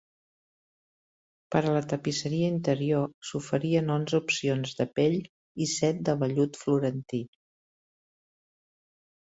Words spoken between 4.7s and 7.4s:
de pell i set de vellut florentí.